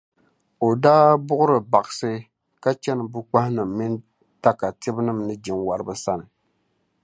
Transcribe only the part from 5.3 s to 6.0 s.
jinwariba